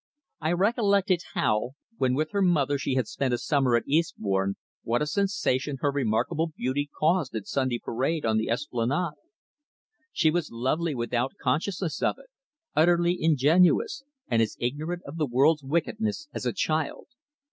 I 0.39 0.53
recollected 0.53 1.21
how, 1.35 1.73
when 1.97 2.15
with 2.15 2.31
her 2.31 2.41
mother 2.41 2.79
she 2.79 2.95
had 2.95 3.07
spent 3.07 3.35
a 3.35 3.37
summer 3.37 3.75
at 3.75 3.85
Eastbourne, 3.87 4.55
what 4.81 4.99
a 5.03 5.05
sensation 5.05 5.77
her 5.81 5.91
remarkable 5.91 6.47
beauty 6.57 6.89
caused 6.97 7.35
at 7.35 7.45
Sunday 7.45 7.77
parade 7.77 8.25
on 8.25 8.37
the 8.37 8.49
Esplanade. 8.49 9.13
She 10.11 10.31
was 10.31 10.49
lovely 10.51 10.95
without 10.95 11.33
consciousness 11.39 12.01
of 12.01 12.17
it, 12.17 12.31
utterly 12.75 13.15
ingenuous, 13.21 14.01
and 14.27 14.41
as 14.41 14.57
ignorant 14.59 15.03
of 15.05 15.17
the 15.17 15.27
world's 15.27 15.61
wickedness 15.63 16.27
as 16.33 16.47
a 16.47 16.51
child. 16.53 17.05